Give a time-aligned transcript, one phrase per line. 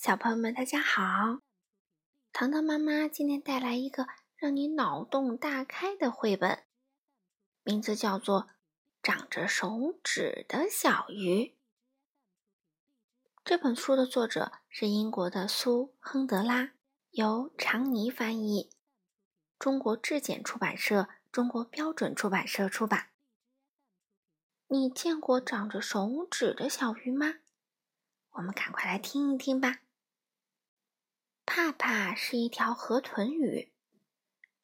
[0.00, 1.40] 小朋友们，大家好！
[2.32, 6.64] 糖糖妈妈今天带来一个让你脑洞大开的绘本，
[7.64, 8.42] 名字叫做
[9.02, 11.46] 《长着手指的小鱼》。
[13.44, 16.74] 这本书的作者是英国的苏亨德拉，
[17.10, 18.70] 由常妮翻译，
[19.58, 23.08] 中国质检出版社、中国标准出版社出版。
[24.68, 27.40] 你见过长着手指的小鱼吗？
[28.34, 29.80] 我们赶快来听一听吧。
[31.50, 33.72] 帕帕是一条河豚鱼，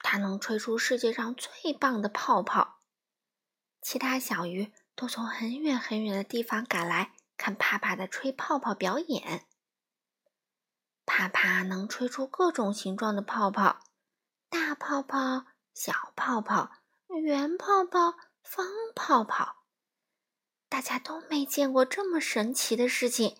[0.01, 2.79] 它能吹出世界上最棒的泡泡。
[3.81, 9.47] 其他小鱼都从很远很远的地方赶来看帕帕的吹泡泡表演。
[11.07, 13.79] 帕帕能吹出各种形状的泡泡，
[14.47, 16.69] 大泡泡、小泡泡、
[17.19, 18.13] 圆泡泡、
[18.43, 19.65] 方泡泡。
[20.69, 23.39] 大家都没见过这么神奇的事情，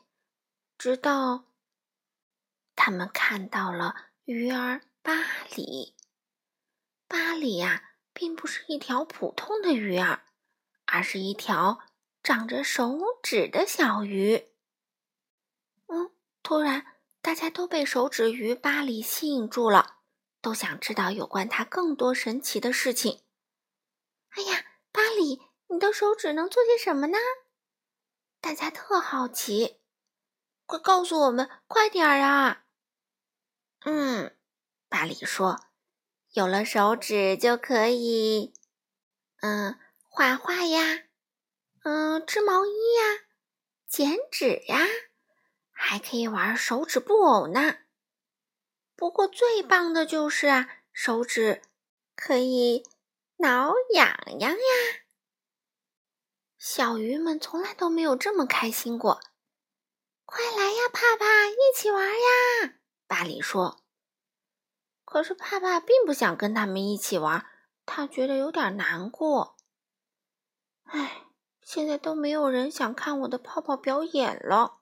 [0.80, 1.46] 直到。
[2.76, 5.14] 他们看到了鱼儿巴
[5.56, 5.96] 里。
[7.08, 10.24] 巴里呀，并不是一条普通的鱼儿，
[10.86, 11.80] 而是一条
[12.24, 14.50] 长着手指的小鱼。
[15.88, 16.86] 嗯，突然，
[17.22, 20.00] 大家都被手指鱼巴里吸引住了，
[20.42, 23.22] 都想知道有关它更多神奇的事情。
[24.30, 27.18] 哎呀，巴里，你的手指能做些什么呢？
[28.42, 29.80] 大家特好奇，
[30.66, 32.65] 快告诉我们，快点儿啊！
[33.88, 34.36] 嗯，
[34.90, 35.68] 巴里说
[36.34, 38.52] ：“有了手指就可以，
[39.42, 41.04] 嗯，画画呀，
[41.84, 43.28] 嗯，织毛衣呀，
[43.88, 44.80] 剪纸呀，
[45.72, 47.78] 还可以玩手指布偶呢。
[48.96, 51.62] 不过最棒的就是啊，手指
[52.16, 52.84] 可以
[53.38, 54.58] 挠痒痒呀。
[56.58, 59.22] 小鱼们从来都没有这么开心过。
[60.26, 63.84] 快来呀，帕帕，一起玩呀！”巴里说
[65.06, 67.46] ：“可是帕帕并不想跟他们一起玩，
[67.86, 69.56] 他觉得有点难过。
[70.86, 71.28] 唉，
[71.62, 74.80] 现在都没有人想看我的泡泡表演了。”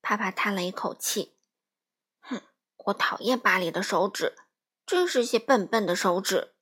[0.00, 1.36] 帕帕叹了一口气
[2.20, 2.40] ：“哼，
[2.76, 4.34] 我讨厌巴里的手指，
[4.86, 6.54] 真是些笨笨的手指。”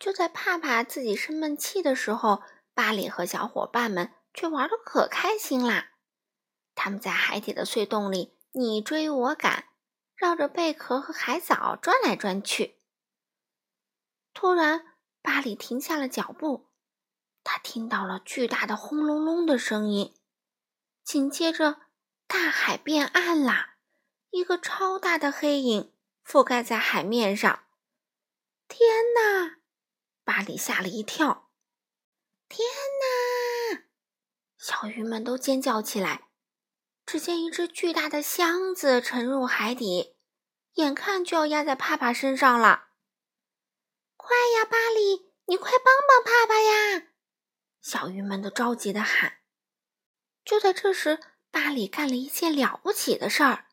[0.00, 2.42] 就在帕帕自己生闷气的时候，
[2.74, 5.92] 巴里和小伙伴们却玩的可开心啦。
[6.74, 8.37] 他们在海底的隧洞里。
[8.52, 9.66] 你追我赶，
[10.14, 12.80] 绕着贝壳和海藻转来转去。
[14.32, 16.70] 突然，巴里停下了脚步，
[17.44, 20.14] 他听到了巨大的轰隆隆的声音。
[21.04, 21.80] 紧接着，
[22.26, 23.74] 大海变暗了，
[24.30, 25.92] 一个超大的黑影
[26.24, 27.64] 覆盖在海面上。
[28.68, 29.58] 天哪！
[30.24, 31.50] 巴里吓了一跳。
[32.48, 32.68] 天
[33.00, 33.84] 哪！
[34.58, 36.27] 小鱼们都尖叫起来。
[37.08, 40.14] 只见一只巨大的箱子沉入海底，
[40.74, 42.88] 眼看就要压在帕帕身上了。
[44.14, 47.06] 快呀，巴里，你快帮帮帕帕呀！
[47.80, 49.38] 小鱼们都着急的喊。
[50.44, 51.18] 就在这时，
[51.50, 53.68] 巴里干了一件了不起的事儿，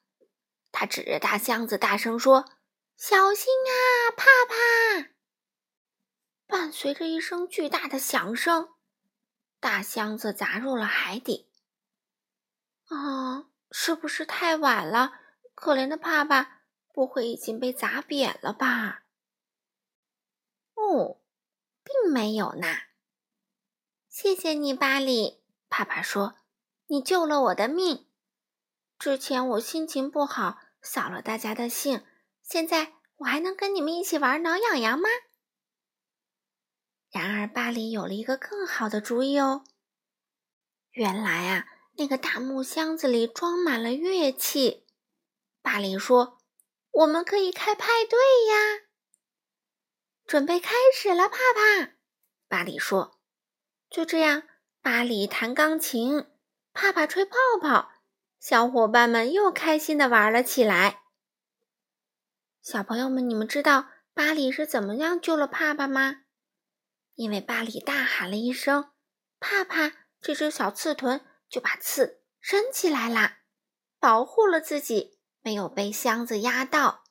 [0.71, 2.49] 他指着大箱子大声说
[2.95, 5.09] ：“小心啊，帕帕！”
[6.47, 8.69] 伴随着一声巨大的响声，
[9.59, 11.51] 大箱子砸入了海底。
[12.87, 15.13] 啊，是不是太晚了？
[15.55, 16.63] 可怜的爸爸，
[16.93, 19.05] 不会已经被砸扁了吧？
[20.75, 21.21] 哦，
[21.83, 22.67] 并没有呢。
[24.09, 25.43] 谢谢你，巴里。
[25.67, 26.35] 爸爸说
[26.87, 28.07] ：“你救了我的命。
[28.99, 32.05] 之前我心情不好，扫了大家的兴。
[32.41, 35.09] 现在我还能跟你们一起玩挠痒痒吗？”
[37.09, 39.63] 然而，巴里有了一个更好的主意哦。
[40.91, 41.67] 原来啊。
[41.97, 44.85] 那个大木箱子里装满了乐器，
[45.61, 46.39] 巴里说
[46.91, 48.19] ：“我们可以开派对
[48.49, 48.85] 呀！”
[50.27, 51.93] 准备开始了，帕帕。
[52.47, 53.19] 巴里说
[53.89, 54.43] ：“就这样，
[54.81, 56.27] 巴里弹钢琴，
[56.73, 57.91] 帕帕吹泡泡，
[58.39, 61.03] 小伙伴们又开心的玩了起来。”
[62.61, 66.23] 小朋友们，你们知道巴里是怎么样救了帕帕吗？
[67.13, 68.91] 因为巴里大喊了一声
[69.39, 71.25] ：“帕帕！”这只小刺豚。
[71.49, 73.39] 就把刺伸起来啦，
[73.99, 77.03] 保护了自己，没有被箱子压到，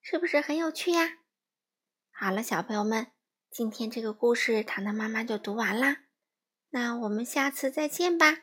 [0.00, 1.18] 是不是很有趣呀？
[2.10, 3.12] 好了，小朋友们，
[3.50, 6.04] 今天这个故事糖糖妈妈就读完啦，
[6.70, 8.42] 那我们下次再见吧。